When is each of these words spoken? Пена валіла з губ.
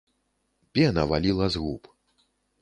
Пена 0.77 1.05
валіла 1.11 1.49
з 1.57 1.63
губ. 1.67 1.87